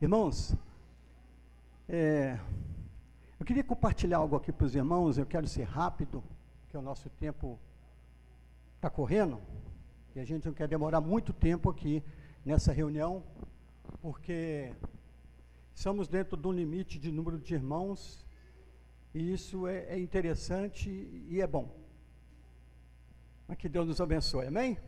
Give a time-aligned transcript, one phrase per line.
[0.00, 0.54] Irmãos,
[1.88, 2.38] é,
[3.40, 6.22] eu queria compartilhar algo aqui para os irmãos, eu quero ser rápido,
[6.60, 7.58] porque o nosso tempo
[8.76, 9.40] está correndo,
[10.14, 12.00] e a gente não quer demorar muito tempo aqui
[12.44, 13.24] nessa reunião,
[14.00, 14.72] porque
[15.74, 18.24] estamos dentro de um limite de número de irmãos,
[19.12, 20.88] e isso é, é interessante
[21.28, 21.74] e é bom.
[23.48, 24.78] Mas que Deus nos abençoe, amém?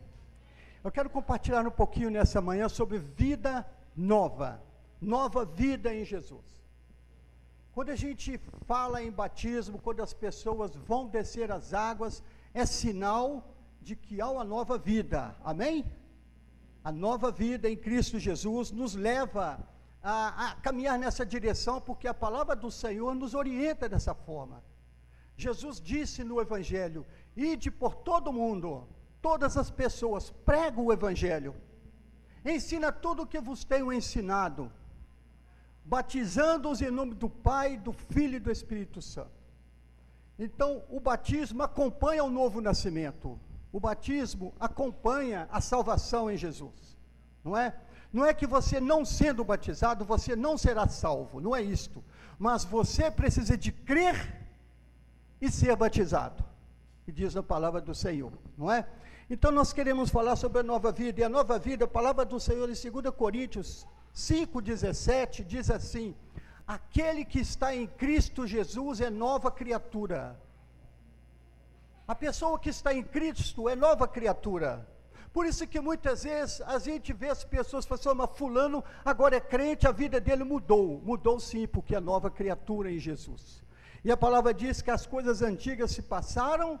[0.81, 4.70] Eu quero compartilhar um pouquinho nessa manhã sobre vida nova
[5.01, 6.61] nova vida em Jesus.
[7.73, 12.21] Quando a gente fala em batismo, quando as pessoas vão descer as águas,
[12.53, 15.85] é sinal de que há uma nova vida, amém?
[16.83, 19.67] A nova vida em Cristo Jesus nos leva
[20.03, 24.63] a, a caminhar nessa direção, porque a palavra do Senhor nos orienta dessa forma.
[25.37, 27.05] Jesus disse no Evangelho:
[27.35, 28.87] Ide por todo mundo,
[29.21, 31.55] todas as pessoas, prega o Evangelho,
[32.43, 34.71] ensina tudo o que vos tenho ensinado
[35.83, 39.41] batizando-os em nome do Pai, do Filho e do Espírito Santo.
[40.37, 43.39] Então, o batismo acompanha o novo nascimento.
[43.71, 46.97] O batismo acompanha a salvação em Jesus.
[47.43, 47.75] Não é?
[48.11, 52.03] Não é que você não sendo batizado, você não será salvo, não é isto.
[52.37, 54.41] Mas você precisa de crer
[55.39, 56.43] e ser batizado.
[57.05, 58.85] Que diz a palavra do Senhor, não é?
[59.29, 62.39] Então nós queremos falar sobre a nova vida, e a nova vida, a palavra do
[62.39, 66.15] Senhor em 2 Coríntios 5,17 diz assim:
[66.67, 70.39] Aquele que está em Cristo Jesus é nova criatura.
[72.07, 74.87] A pessoa que está em Cristo é nova criatura.
[75.31, 79.37] Por isso que muitas vezes a gente vê as pessoas falando, assim, mas fulano agora
[79.37, 81.01] é crente, a vida dele mudou.
[81.03, 83.63] Mudou sim, porque é nova criatura em Jesus.
[84.03, 86.79] E a palavra diz que as coisas antigas se passaram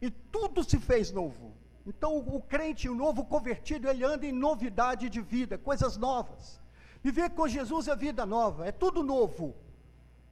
[0.00, 1.54] e tudo se fez novo.
[1.86, 6.60] Então, o, crente, o novo convertido, ele anda em novidade de vida, coisas novas.
[7.02, 9.54] Viver com Jesus é vida nova, é tudo novo.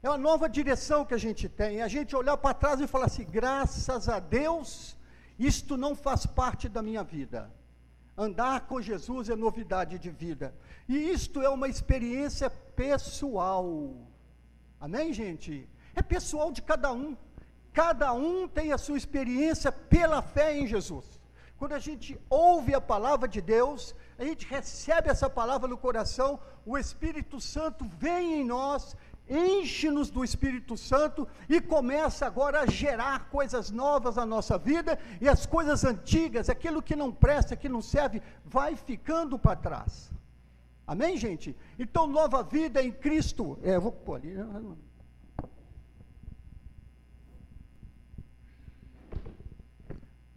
[0.03, 1.83] É uma nova direção que a gente tem.
[1.83, 4.97] A gente olhar para trás e falar assim: graças a Deus,
[5.39, 7.51] isto não faz parte da minha vida.
[8.17, 10.55] Andar com Jesus é novidade de vida.
[10.89, 13.95] E isto é uma experiência pessoal.
[14.79, 15.69] Amém, gente?
[15.95, 17.17] É pessoal de cada um.
[17.73, 21.20] Cada um tem a sua experiência pela fé em Jesus.
[21.61, 26.41] Quando a gente ouve a palavra de Deus, a gente recebe essa palavra no coração,
[26.65, 28.97] o Espírito Santo vem em nós,
[29.29, 35.29] enche-nos do Espírito Santo e começa agora a gerar coisas novas na nossa vida e
[35.29, 40.11] as coisas antigas, aquilo que não presta, que não serve, vai ficando para trás.
[40.87, 41.55] Amém, gente?
[41.79, 43.59] Então, nova vida em Cristo.
[43.63, 44.35] É, vou pôr ali.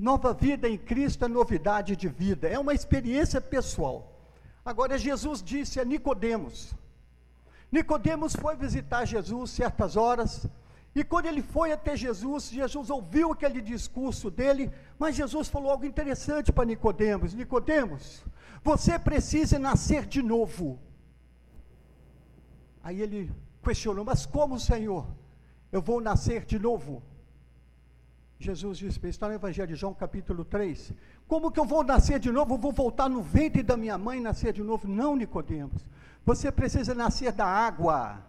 [0.04, 3.98] Nova vida em Cristo é novidade de vida, é uma experiência pessoal.
[4.66, 6.76] Agora Jesus disse a Nicodemos.
[7.72, 10.46] Nicodemos foi visitar Jesus certas horas,
[10.94, 14.70] e quando ele foi até Jesus, Jesus ouviu aquele discurso dele,
[15.00, 18.26] mas Jesus falou algo interessante para Nicodemos: Nicodemos,
[18.62, 20.82] você precisa nascer de novo.
[22.84, 23.32] Aí ele
[23.64, 25.08] questionou: Mas como, Senhor?
[25.72, 27.02] Eu vou nascer de novo?
[28.40, 30.92] Jesus disse, está no Evangelho de João, capítulo 3.
[31.28, 32.56] Como que eu vou nascer de novo?
[32.56, 34.88] Eu vou voltar no ventre da minha mãe e nascer de novo?
[34.88, 35.86] Não, Nicodemos.
[36.26, 38.22] Você precisa nascer da água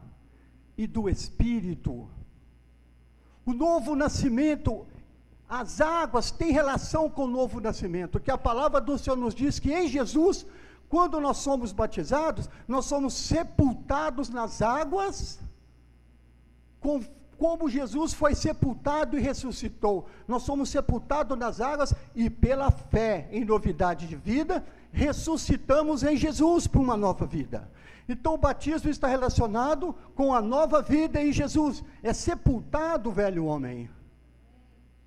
[0.77, 2.09] e do Espírito.
[3.47, 4.87] O novo nascimento,
[5.49, 9.59] as águas têm relação com o novo nascimento, que a palavra do Senhor nos diz
[9.59, 10.47] que em Jesus,
[10.89, 15.41] quando nós somos batizados, nós somos sepultados nas águas
[16.81, 17.03] com
[17.39, 20.07] como Jesus foi sepultado e ressuscitou.
[20.27, 26.67] Nós somos sepultados nas águas e pela fé em novidade de vida, ressuscitamos em Jesus
[26.67, 27.71] para uma nova vida.
[28.09, 31.83] Então o batismo está relacionado com a nova vida em Jesus.
[32.03, 33.89] É sepultado o velho homem.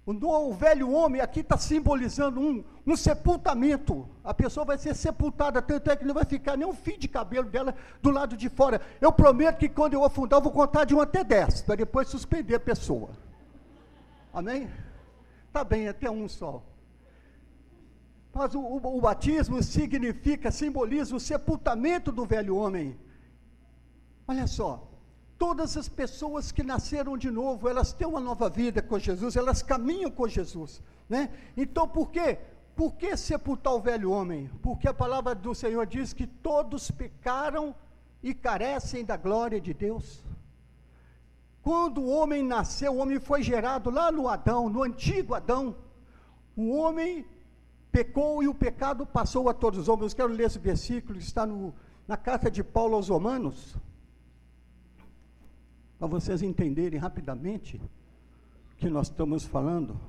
[0.10, 4.08] O, velho homem aqui está simbolizando um, um sepultamento.
[4.24, 7.10] A pessoa vai ser sepultada, tanto é que não vai ficar nem um fio de
[7.10, 8.80] cabelo dela do lado de fora.
[9.02, 12.08] Eu prometo que quando eu afundar, eu vou contar de um até dez, para depois
[12.08, 13.10] suspender a pessoa.
[14.34, 14.70] Amém?
[15.52, 16.64] Tá bem, até um só.
[18.34, 22.98] Mas o, o, o batismo significa, simboliza o sepultamento do velho homem.
[24.26, 24.88] Olha só,
[25.38, 29.62] Todas as pessoas que nasceram de novo, elas têm uma nova vida com Jesus, elas
[29.62, 31.30] caminham com Jesus, né?
[31.56, 32.40] Então, por quê?
[32.76, 34.50] Por que sepultar o velho homem?
[34.62, 37.76] Porque a palavra do Senhor diz que todos pecaram
[38.22, 40.24] e carecem da glória de Deus.
[41.62, 45.76] Quando o homem nasceu, o homem foi gerado lá no Adão, no antigo Adão.
[46.56, 47.26] O homem
[47.92, 50.12] pecou e o pecado passou a todos os homens.
[50.12, 51.74] Eu quero ler esse versículo, está no
[52.08, 53.76] na carta de Paulo aos Romanos,
[55.98, 57.78] para vocês entenderem rapidamente
[58.72, 60.00] o que nós estamos falando.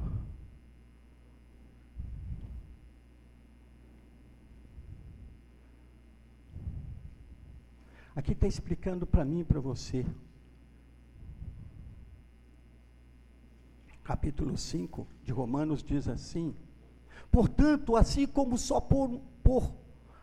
[8.14, 10.04] Aqui está explicando para mim e para você.
[14.02, 16.54] Capítulo 5 de Romanos diz assim:
[17.30, 19.72] Portanto, assim como só por, por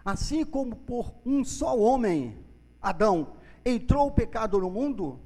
[0.03, 2.37] assim como por um só homem,
[2.81, 3.33] Adão,
[3.63, 5.19] entrou o pecado no mundo,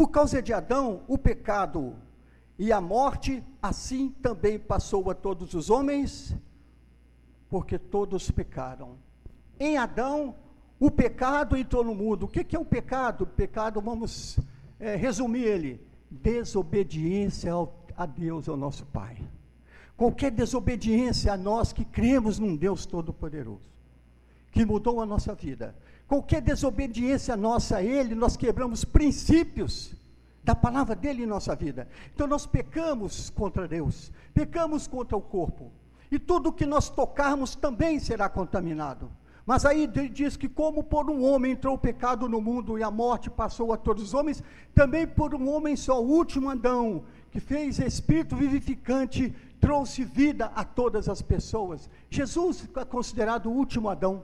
[0.00, 1.94] por causa de Adão, o pecado
[2.58, 6.34] e a morte, assim também passou a todos os homens,
[7.50, 8.96] porque todos pecaram.
[9.58, 10.34] Em Adão,
[10.78, 12.22] o pecado entrou no mundo.
[12.22, 13.24] O que, é o pecado?
[13.24, 14.38] O pecado, vamos
[14.78, 17.52] é, resumir ele: desobediência
[17.94, 19.18] a Deus, ao nosso Pai.
[19.98, 23.70] Qualquer desobediência a nós que cremos num Deus Todo-Poderoso,
[24.50, 25.74] que mudou a nossa vida.
[26.06, 29.94] Qualquer desobediência nossa a Ele, nós quebramos princípios
[30.42, 31.86] da palavra dele em nossa vida.
[32.14, 35.70] Então nós pecamos contra Deus, pecamos contra o corpo,
[36.10, 39.10] e tudo que nós tocarmos também será contaminado.
[39.46, 42.90] Mas aí diz que, como por um homem entrou o pecado no mundo e a
[42.90, 44.42] morte passou a todos os homens,
[44.74, 50.64] também por um homem só, o último Adão, que fez espírito vivificante, trouxe vida a
[50.64, 51.88] todas as pessoas.
[52.08, 54.22] Jesus é considerado o último Adão.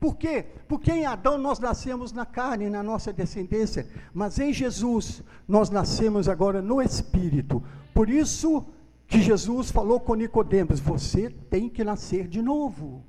[0.00, 0.46] Por quê?
[0.66, 6.26] Porque em Adão nós nascemos na carne, na nossa descendência, mas em Jesus nós nascemos
[6.26, 7.62] agora no Espírito.
[7.92, 8.64] Por isso
[9.06, 13.04] que Jesus falou com Nicodemos: você tem que nascer de novo.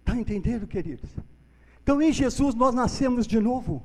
[0.00, 1.10] Está entendendo, queridos?
[1.82, 3.82] Então, em Jesus, nós nascemos de novo.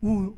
[0.00, 0.34] O,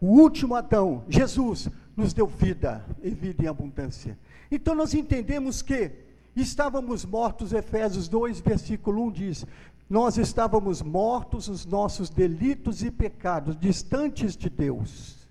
[0.00, 4.18] o último Adão, Jesus, nos deu vida e vida em abundância.
[4.50, 5.92] Então, nós entendemos que
[6.34, 9.46] estávamos mortos, Efésios 2, versículo 1 diz:
[9.90, 15.28] Nós estávamos mortos os nossos delitos e pecados, distantes de Deus.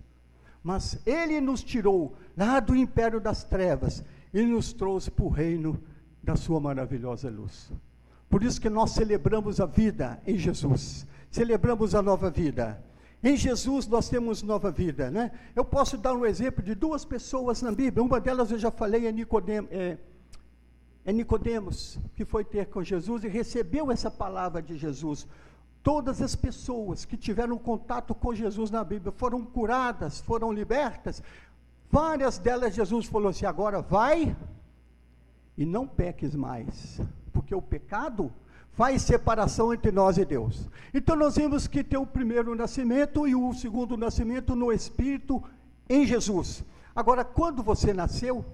[0.62, 4.04] Mas Ele nos tirou lá do império das trevas
[4.34, 5.82] e nos trouxe para o reino
[6.22, 7.72] da Sua maravilhosa luz.
[8.30, 11.08] Por isso que nós celebramos a vida em Jesus.
[11.32, 12.84] Celebramos a nova vida.
[13.24, 15.32] Em Jesus nós temos nova vida, né?
[15.56, 18.04] Eu posso dar um exemplo de duas pessoas na Bíblia.
[18.04, 19.98] Uma delas eu já falei é Nicodemos, é,
[21.06, 25.28] é Nicodemos que foi ter com Jesus e recebeu essa palavra de Jesus.
[25.82, 31.24] Todas as pessoas que tiveram contato com Jesus na Bíblia foram curadas, foram libertas.
[31.90, 34.36] Várias delas Jesus falou assim: agora vai
[35.58, 37.00] e não peques mais
[37.40, 38.32] porque o pecado
[38.74, 40.70] faz separação entre nós e Deus.
[40.94, 45.42] Então nós vimos que tem o primeiro nascimento e o segundo nascimento no Espírito
[45.90, 46.64] em Jesus.
[46.96, 48.46] Agora, quando você nasceu,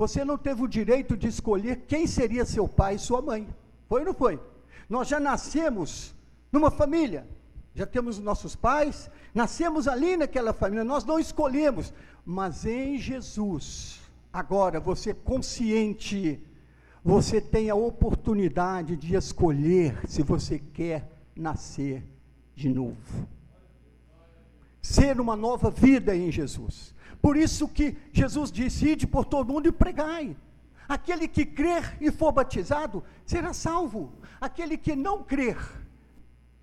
[0.00, 3.46] você não teve o direito de escolher quem seria seu pai e sua mãe.
[3.86, 4.40] Foi ou não foi?
[4.88, 6.14] Nós já nascemos
[6.50, 7.28] numa família,
[7.74, 11.92] já temos nossos pais, nascemos ali naquela família, nós não escolhemos,
[12.24, 14.00] mas em Jesus,
[14.32, 16.40] agora você consciente
[17.04, 22.02] você tem a oportunidade de escolher se você quer nascer
[22.54, 23.28] de novo.
[24.80, 26.94] Ser uma nova vida em Jesus.
[27.20, 30.36] Por isso que Jesus disse: ide por todo mundo e pregai.
[30.88, 34.12] Aquele que crer e for batizado será salvo.
[34.40, 35.56] Aquele que não crer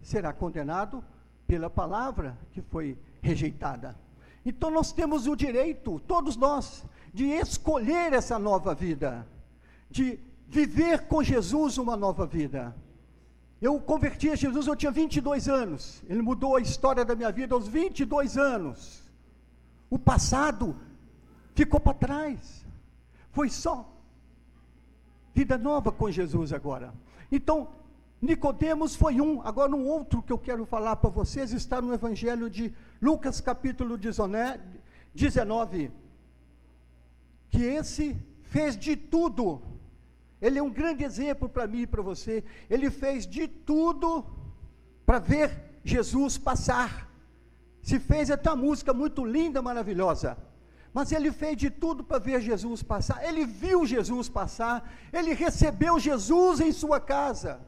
[0.02, 1.04] será condenado
[1.46, 3.96] pela palavra que foi rejeitada.
[4.46, 9.28] Então nós temos o direito, todos nós, de escolher essa nova vida,
[9.90, 12.76] de viver com Jesus uma nova vida.
[13.62, 16.04] Eu converti a Jesus, eu tinha 22 anos.
[16.08, 19.04] Ele mudou a história da minha vida aos 22 anos.
[19.90, 20.76] O passado
[21.56, 22.66] ficou para trás.
[23.32, 23.92] Foi só
[25.34, 26.94] vida nova com Jesus agora.
[27.32, 27.70] Então,
[28.22, 29.42] Nicodemos foi um.
[29.44, 33.98] Agora, um outro que eu quero falar para vocês está no Evangelho de Lucas, capítulo
[33.98, 35.92] 19,
[37.50, 39.62] que esse fez de tudo
[40.42, 42.44] ele é um grande exemplo para mim e para você.
[42.70, 44.26] Ele fez de tudo
[45.06, 47.10] para ver Jesus passar.
[47.82, 50.38] Se fez até uma música muito linda, maravilhosa.
[50.94, 53.24] Mas ele fez de tudo para ver Jesus passar.
[53.24, 54.92] Ele viu Jesus passar.
[55.12, 57.60] Ele recebeu Jesus em sua casa.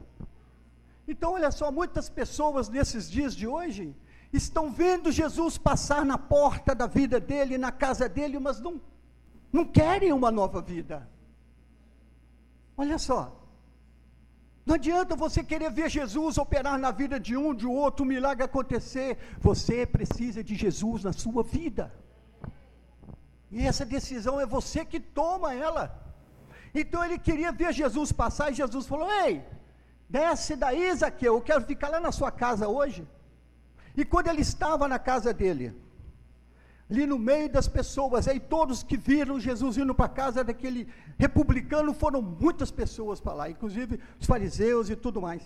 [1.08, 3.96] Então, olha só, muitas pessoas nesses dias de hoje
[4.32, 8.80] estão vendo Jesus passar na porta da vida dele, na casa dele, mas não,
[9.52, 11.08] não querem uma nova vida.
[12.82, 13.20] Olha só.
[14.66, 18.44] Não adianta você querer ver Jesus operar na vida de um, de outro, um milagre
[18.44, 19.10] acontecer.
[19.48, 21.84] Você precisa de Jesus na sua vida.
[23.50, 25.84] E essa decisão é você que toma ela.
[26.80, 29.34] Então ele queria ver Jesus passar e Jesus falou: Ei,
[30.10, 33.06] Desce daí, Zaqueu, eu quero ficar lá na sua casa hoje.
[33.96, 35.66] E quando ele estava na casa dele,
[36.90, 41.94] ali no meio das pessoas, aí todos que viram Jesus indo para casa daquele republicano,
[41.94, 45.42] foram muitas pessoas para lá, inclusive os fariseus e tudo mais.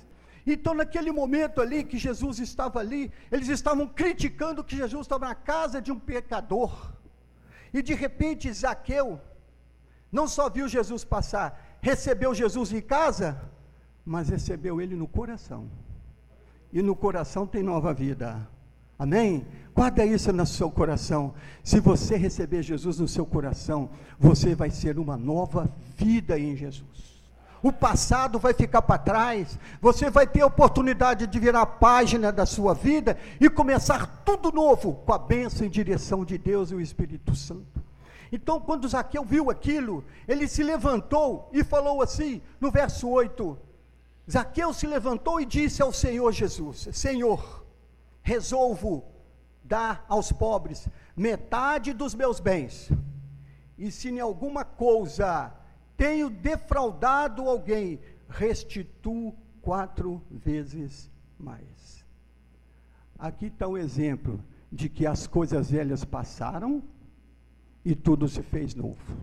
[0.47, 5.35] Então, naquele momento ali que Jesus estava ali, eles estavam criticando que Jesus estava na
[5.35, 6.93] casa de um pecador.
[7.73, 9.21] E de repente, Zaqueu
[10.11, 13.51] não só viu Jesus passar, recebeu Jesus em casa,
[14.05, 15.71] mas recebeu ele no coração.
[16.73, 18.49] E no coração tem nova vida.
[18.99, 19.47] Amém?
[19.75, 21.35] Guarda isso no seu coração.
[21.63, 27.15] Se você receber Jesus no seu coração, você vai ser uma nova vida em Jesus.
[27.61, 32.31] O passado vai ficar para trás, você vai ter a oportunidade de virar a página
[32.31, 36.75] da sua vida e começar tudo novo com a bênção em direção de Deus e
[36.75, 37.83] o Espírito Santo.
[38.31, 43.57] Então, quando Zaqueu viu aquilo, ele se levantou e falou assim, no verso 8:
[44.31, 47.64] Zaqueu se levantou e disse ao Senhor Jesus: Senhor,
[48.25, 49.05] resolvo
[49.63, 52.91] dar aos pobres metade dos meus bens,
[53.79, 55.53] e se em alguma coisa
[55.97, 62.05] tenho defraudado alguém, restituo quatro vezes mais.
[63.17, 66.83] Aqui está o exemplo de que as coisas velhas passaram
[67.85, 69.17] e tudo se fez novo.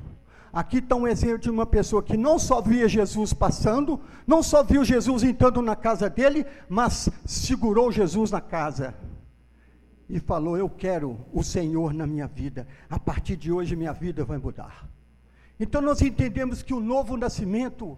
[0.53, 4.61] Aqui está um exemplo de uma pessoa que não só via Jesus passando, não só
[4.61, 8.93] viu Jesus entrando na casa dele, mas segurou Jesus na casa
[10.09, 14.25] e falou: Eu quero o Senhor na minha vida, a partir de hoje minha vida
[14.25, 14.89] vai mudar.
[15.57, 17.97] Então nós entendemos que o novo nascimento,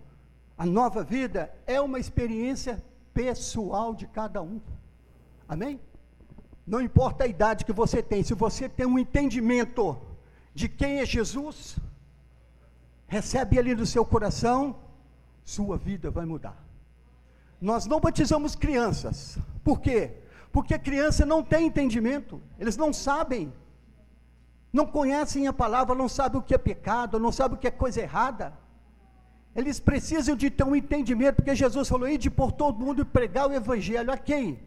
[0.56, 2.84] a nova vida, é uma experiência
[3.16, 4.62] pessoal de cada um.
[5.48, 5.80] Amém?
[6.68, 9.98] Não importa a idade que você tem, se você tem um entendimento
[10.54, 11.78] de quem é Jesus,
[13.08, 14.76] recebe ele no seu coração,
[15.44, 16.58] sua vida vai mudar.
[17.60, 19.38] Nós não batizamos crianças.
[19.64, 20.12] Por quê?
[20.52, 23.52] Porque a criança não tem entendimento, eles não sabem,
[24.72, 27.72] não conhecem a palavra, não sabem o que é pecado, não sabem o que é
[27.72, 28.54] coisa errada.
[29.56, 33.48] Eles precisam de ter um entendimento, porque Jesus falou: ide por todo mundo e pregar
[33.48, 34.60] o evangelho a quem?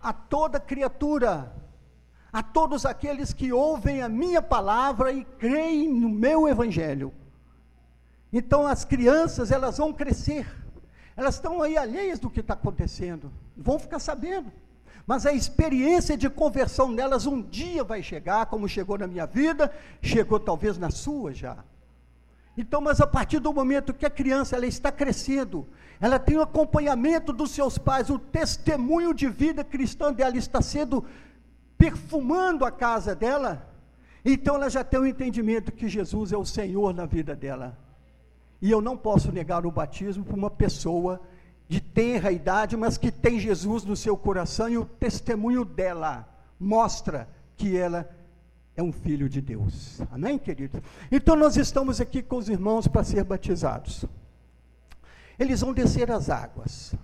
[0.00, 1.52] A toda criatura,
[2.34, 7.14] a todos aqueles que ouvem a minha palavra e creem no meu evangelho.
[8.32, 10.44] Então as crianças, elas vão crescer,
[11.16, 14.50] elas estão aí alheias do que está acontecendo, vão ficar sabendo.
[15.06, 19.72] Mas a experiência de conversão nelas um dia vai chegar, como chegou na minha vida,
[20.02, 21.58] chegou talvez na sua já.
[22.58, 25.68] Então, mas a partir do momento que a criança ela está crescendo,
[26.00, 31.04] ela tem o acompanhamento dos seus pais, o testemunho de vida cristã dela está sendo
[31.84, 33.68] perfumando a casa dela,
[34.24, 37.76] então ela já tem o um entendimento que Jesus é o Senhor na vida dela.
[38.62, 41.20] E eu não posso negar o batismo para uma pessoa
[41.68, 46.26] de tenra idade, mas que tem Jesus no seu coração e o testemunho dela
[46.58, 48.08] mostra que ela
[48.74, 50.00] é um filho de Deus.
[50.10, 50.82] Amém, querido?
[51.12, 54.06] Então nós estamos aqui com os irmãos para ser batizados.
[55.38, 56.94] Eles vão descer as águas.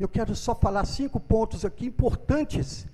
[0.00, 2.86] Eu quero só falar cinco pontos aqui importantes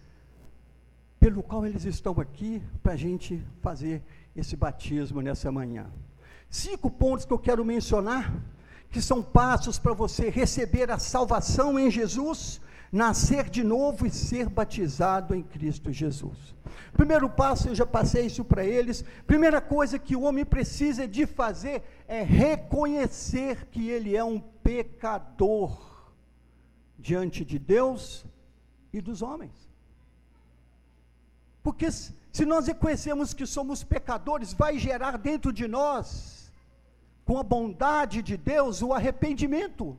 [1.19, 4.03] pelo qual eles estão aqui para a gente fazer
[4.35, 5.87] esse batismo nessa manhã.
[6.49, 8.33] Cinco pontos que eu quero mencionar,
[8.91, 12.61] que são passos para você receber a salvação em Jesus,
[12.93, 16.55] nascer de novo e ser batizado em Cristo Jesus.
[16.93, 19.05] Primeiro passo, eu já passei isso para eles.
[19.27, 26.13] Primeira coisa que o homem precisa de fazer é reconhecer que ele é um pecador
[26.99, 28.25] diante de Deus
[28.93, 29.76] e dos homens.
[31.67, 36.49] Porque se nós reconhecemos que somos pecadores, vai gerar dentro de nós,
[37.25, 39.99] com a bondade de Deus, o arrependimento.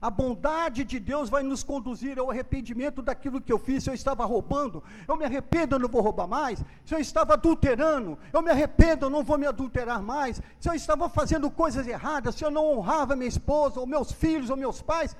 [0.00, 3.84] A bondade de Deus vai nos conduzir ao arrependimento daquilo que eu fiz.
[3.84, 6.64] Se eu estava roubando, eu me arrependo, eu não vou roubar mais.
[6.86, 10.40] Se eu estava adulterando, eu me arrependo, eu não vou me adulterar mais.
[10.58, 14.48] Se eu estava fazendo coisas erradas, se eu não honrava minha esposa, ou meus filhos,
[14.48, 15.14] ou meus pais,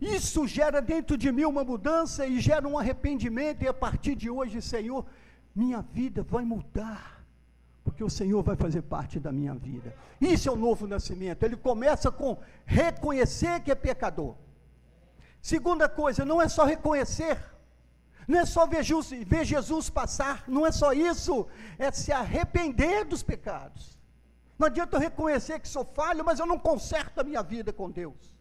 [0.00, 3.62] isso gera dentro de mim uma mudança e gera um arrependimento.
[3.62, 5.04] E a partir de hoje, Senhor,
[5.56, 7.24] minha vida vai mudar,
[7.82, 9.96] porque o Senhor vai fazer parte da minha vida.
[10.20, 11.42] Isso é o novo nascimento.
[11.42, 14.34] Ele começa com reconhecer que é pecador.
[15.40, 17.42] Segunda coisa, não é só reconhecer,
[18.28, 21.46] não é só ver Jesus, ver Jesus passar, não é só isso,
[21.78, 23.96] é se arrepender dos pecados.
[24.58, 27.90] Não adianta eu reconhecer que sou falho, mas eu não conserto a minha vida com
[27.90, 28.36] Deus.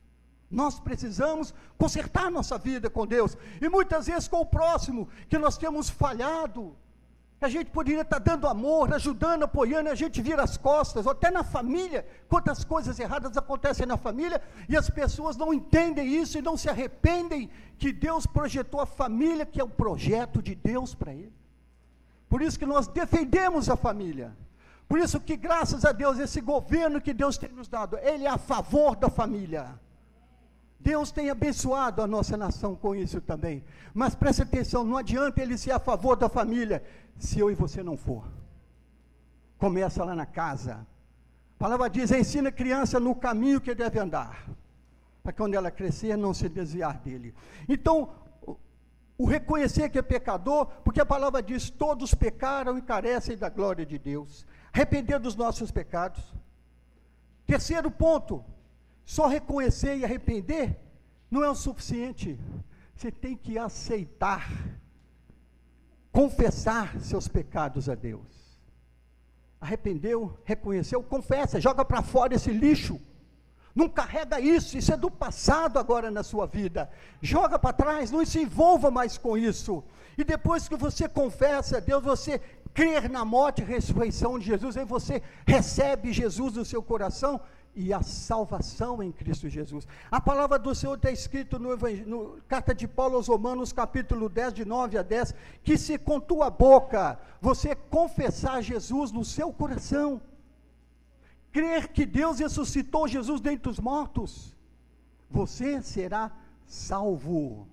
[0.50, 5.58] Nós precisamos consertar nossa vida com Deus, e muitas vezes com o próximo, que nós
[5.58, 6.76] temos falhado,
[7.46, 11.30] a gente poderia estar dando amor, ajudando, apoiando, a gente vira as costas, ou até
[11.32, 16.42] na família, quantas coisas erradas acontecem na família, e as pessoas não entendem isso e
[16.42, 21.14] não se arrependem que Deus projetou a família, que é o projeto de Deus para
[21.14, 21.34] ele.
[22.28, 24.36] Por isso que nós defendemos a família.
[24.88, 28.30] Por isso que, graças a Deus, esse governo que Deus tem nos dado, ele é
[28.30, 29.80] a favor da família.
[30.80, 33.64] Deus tem abençoado a nossa nação com isso também.
[33.94, 36.84] Mas preste atenção, não adianta ele ser a favor da família
[37.18, 38.24] se eu e você não for.
[39.58, 40.86] Começa lá na casa.
[41.56, 44.48] A palavra diz: ensina a criança no caminho que deve andar,
[45.24, 47.34] para que quando ela crescer não se desviar dele.
[47.68, 48.10] Então,
[49.18, 53.86] o reconhecer que é pecador, porque a palavra diz: todos pecaram e carecem da glória
[53.86, 54.46] de Deus.
[54.74, 56.22] Arrepender dos nossos pecados.
[57.48, 58.44] Terceiro ponto,
[59.06, 60.78] só reconhecer e arrepender
[61.30, 62.40] não é o suficiente.
[62.96, 64.50] Você tem que aceitar,
[66.12, 68.26] confessar seus pecados a Deus.
[69.60, 73.00] Arrependeu, reconheceu, confessa, joga para fora esse lixo.
[73.76, 76.90] Não carrega isso, isso é do passado agora na sua vida.
[77.22, 79.84] Joga para trás, não se envolva mais com isso.
[80.18, 82.40] E depois que você confessa a Deus, você
[82.74, 87.42] crer na morte e ressurreição de Jesus, aí você recebe Jesus no seu coração
[87.76, 89.86] e a salvação em Cristo Jesus.
[90.10, 94.54] A palavra do Senhor está escrito no, no, carta de Paulo aos Romanos, capítulo 10,
[94.54, 100.22] de 9 a 10, que se com tua boca você confessar Jesus no seu coração,
[101.52, 104.56] crer que Deus ressuscitou Jesus dentre os mortos,
[105.30, 106.32] você será
[106.66, 107.68] salvo.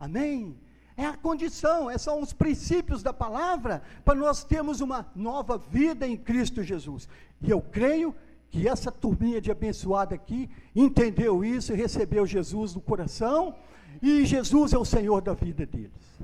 [0.00, 0.58] Amém?
[0.96, 6.06] É a condição, esses são os princípios da palavra para nós termos uma nova vida
[6.06, 7.08] em Cristo Jesus.
[7.40, 8.14] E eu creio
[8.52, 13.54] que essa turminha de abençoada aqui entendeu isso e recebeu Jesus no coração,
[14.02, 16.20] e Jesus é o Senhor da vida deles.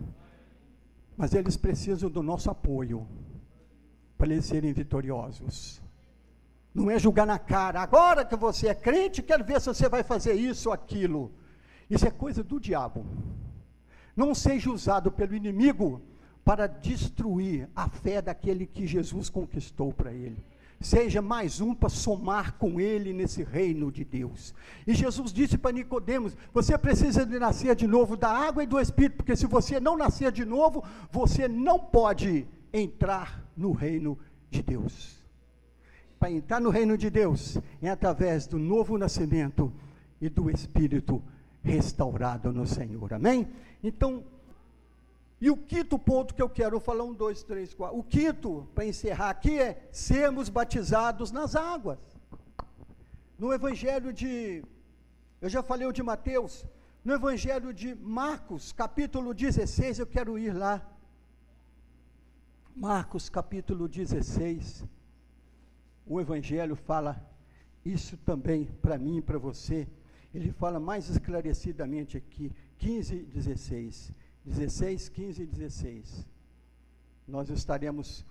[1.17, 3.09] Mas eles precisam do nosso apoio
[4.19, 5.81] para eles serem vitoriosos.
[6.75, 10.03] Não é julgar na cara, agora que você é crente, quero ver se você vai
[10.03, 11.33] fazer isso ou aquilo.
[11.89, 13.07] Isso é coisa do diabo.
[14.15, 16.03] Não seja usado pelo inimigo
[16.45, 20.45] para destruir a fé daquele que Jesus conquistou para ele
[20.81, 24.55] seja mais um para somar com ele nesse reino de Deus.
[24.87, 28.79] E Jesus disse para Nicodemos: você precisa de nascer de novo da água e do
[28.79, 34.19] Espírito, porque se você não nascer de novo, você não pode entrar no reino
[34.51, 35.19] de Deus.
[36.19, 39.73] Para entrar no reino de Deus é através do novo nascimento
[40.21, 41.23] e do Espírito
[41.63, 43.15] restaurado no Senhor.
[43.15, 43.49] Amém?
[43.83, 44.25] Então,
[45.41, 47.97] e o quinto ponto que eu quero falar, um, dois, três, quatro.
[47.97, 51.99] O quinto, para encerrar aqui, é sermos batizados nas águas.
[53.39, 54.65] No Evangelho de,
[55.41, 56.65] eu já falei o de Mateus,
[57.05, 60.85] no Evangelho de Marcos, capítulo 16, eu quero ir lá.
[62.75, 64.85] Marcos, capítulo 16.
[66.05, 67.25] O Evangelho fala
[67.85, 69.87] isso também para mim e para você.
[70.35, 74.13] Ele fala mais esclarecidamente aqui, 15, 16.
[74.49, 76.27] 16, 15 e 16.
[77.27, 78.25] Nós estaremos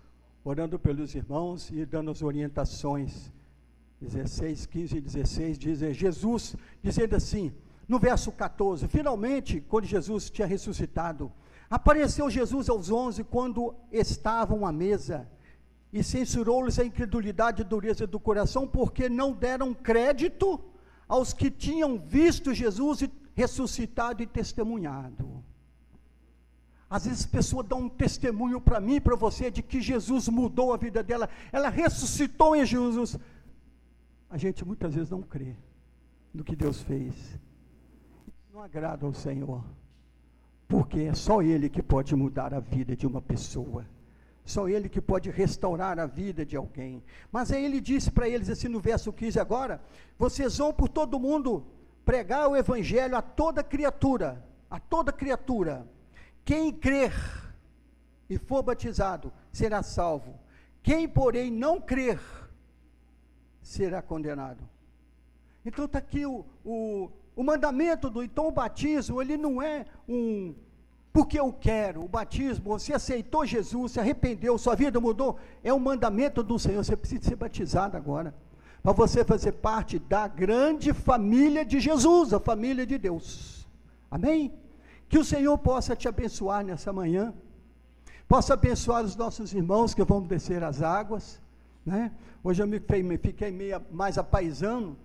[0.44, 3.32] orando pelos irmãos e dando as orientações.
[4.02, 7.54] 16, 15 e 16 dizem Jesus, dizendo assim,
[7.88, 11.32] no verso 14, finalmente, quando Jesus tinha ressuscitado,
[11.70, 15.28] apareceu Jesus aos onze quando estavam à mesa
[15.92, 20.60] e censurou-lhes a incredulidade e dureza do coração, porque não deram crédito
[21.08, 25.44] aos que tinham visto Jesus ressuscitado e testemunhado.
[26.90, 30.74] Às vezes a pessoa dá um testemunho para mim para você de que Jesus mudou
[30.74, 33.18] a vida dela, ela ressuscitou em Jesus.
[34.30, 35.56] A gente muitas vezes não crê
[36.34, 37.38] no que Deus fez.
[38.54, 39.64] Não agrada ao Senhor,
[40.68, 43.86] porque é só Ele que pode mudar a vida de uma pessoa.
[44.46, 47.04] Só Ele que pode restaurar a vida de alguém.
[47.30, 49.82] Mas aí ele disse para eles assim no verso 15 agora:
[50.18, 51.68] vocês vão por todo mundo
[52.06, 55.86] pregar o evangelho a toda criatura, a toda criatura.
[56.48, 57.14] Quem crer
[58.30, 60.34] e for batizado será salvo.
[60.82, 62.22] Quem, porém, não crer
[63.62, 64.64] será condenado.
[65.66, 70.56] Então está aqui o, o, o mandamento do então o batismo, ele não é um
[71.12, 75.80] porque eu quero, o batismo, você aceitou Jesus, se arrependeu, sua vida mudou, é um
[75.80, 78.34] mandamento do Senhor, você precisa ser batizado agora,
[78.82, 83.68] para você fazer parte da grande família de Jesus, a família de Deus.
[84.10, 84.54] Amém?
[85.10, 87.34] Que o Senhor possa te abençoar nessa manhã,
[88.28, 91.42] possa abençoar os nossos irmãos que vão descer as águas.
[91.86, 92.12] Né?
[92.44, 92.80] Hoje eu me
[93.18, 94.98] fiquei meio mais apaisando,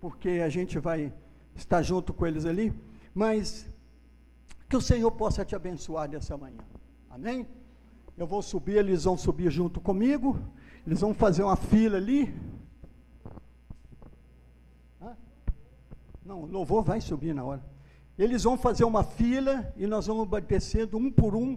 [0.00, 1.12] porque a gente vai
[1.54, 2.72] estar junto com eles ali,
[3.14, 3.68] mas
[4.68, 6.60] que o Senhor possa te abençoar nessa manhã.
[7.10, 7.46] Amém?
[8.16, 10.38] Eu vou subir, eles vão subir junto comigo.
[10.86, 12.34] Eles vão fazer uma fila ali.
[16.24, 17.62] Não, o louvor vai subir na hora.
[18.22, 21.56] Eles vão fazer uma fila e nós vamos descendo um por um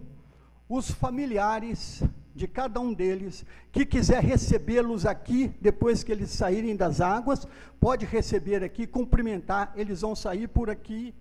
[0.66, 2.02] os familiares
[2.34, 7.46] de cada um deles que quiser recebê-los aqui depois que eles saírem das águas,
[7.78, 11.14] pode receber aqui, cumprimentar, eles vão sair por aqui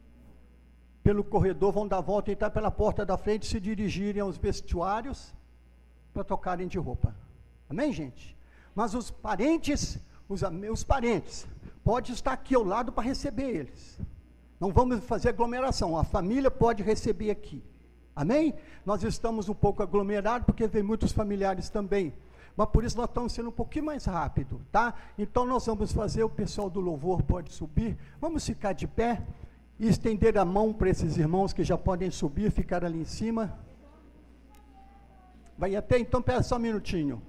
[1.04, 5.34] pelo corredor, vão dar volta e entrar pela porta da frente, se dirigirem aos vestuários
[6.14, 7.14] para tocarem de roupa.
[7.70, 8.34] Amém, gente?
[8.74, 11.46] Mas os parentes, os meus parentes,
[11.84, 14.00] pode estar aqui ao lado para receber eles.
[14.64, 17.62] Não vamos fazer aglomeração, a família pode receber aqui.
[18.16, 18.54] Amém?
[18.86, 22.14] Nós estamos um pouco aglomerados porque vem muitos familiares também.
[22.56, 24.94] Mas por isso nós estamos sendo um pouquinho mais rápido, tá?
[25.18, 27.98] Então nós vamos fazer, o pessoal do louvor pode subir.
[28.22, 29.22] Vamos ficar de pé
[29.78, 33.60] e estender a mão para esses irmãos que já podem subir, ficar ali em cima.
[35.58, 37.22] Vai até, então, espera só um minutinho.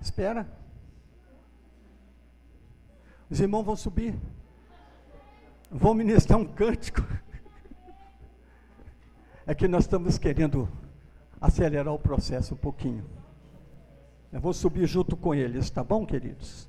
[0.00, 0.48] Espera.
[3.30, 4.18] Os irmãos vão subir.
[5.70, 7.02] Vão ministrar um cântico.
[9.46, 10.68] É que nós estamos querendo
[11.40, 13.04] acelerar o processo um pouquinho.
[14.32, 16.68] Eu vou subir junto com eles, tá bom, queridos?